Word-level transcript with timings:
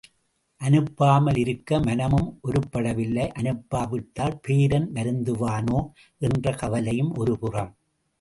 அனுப்பாமல் 0.61 1.37
இருக்க 1.37 1.79
மனமும் 1.79 2.39
ஒருப்படவில்லை 2.43 3.25
அனுப்பாவிட்டால் 3.39 4.39
பேரன் 4.41 4.87
வருந்துவானே 4.93 5.79
என்ற 6.21 6.53
கவலை 6.53 6.97
ஒருபுறம். 7.15 7.71